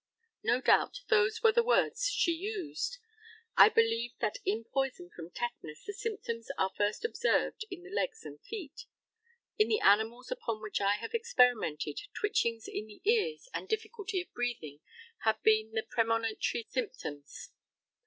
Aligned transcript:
No 0.41 0.61
doubt 0.61 1.01
those 1.09 1.43
were 1.43 1.51
the 1.51 1.61
words 1.61 2.09
she 2.09 2.31
used. 2.31 2.97
I 3.55 3.69
believe 3.69 4.13
that 4.17 4.39
in 4.43 4.63
poison 4.63 5.11
from 5.15 5.29
tetanus 5.29 5.83
the 5.85 5.93
symptoms 5.93 6.47
are 6.57 6.71
first 6.75 7.05
observed 7.05 7.65
in 7.69 7.83
the 7.83 7.91
legs 7.91 8.25
and 8.25 8.41
feet. 8.41 8.87
In 9.59 9.67
the 9.67 9.79
animals 9.79 10.31
upon 10.31 10.59
which 10.59 10.81
I 10.81 10.95
have 10.95 11.13
experimented 11.13 11.99
twitchings 12.15 12.67
in 12.67 12.87
the 12.87 13.03
ears 13.07 13.47
and 13.53 13.67
difficulty 13.69 14.19
of 14.21 14.33
breathing 14.33 14.79
having 15.19 15.43
been 15.43 15.71
the 15.73 15.83
premonitory 15.83 16.65
symptoms. 16.67 17.51